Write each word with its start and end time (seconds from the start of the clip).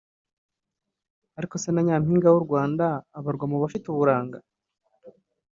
Ariko 1.37 1.55
se 1.63 1.69
na 1.71 1.81
Nyampinga 1.85 2.27
w’u 2.31 2.43
Rwanda 2.45 2.85
abarwa 3.17 3.45
mu 3.51 3.57
bafite 3.63 3.85
uburanga 3.89 4.37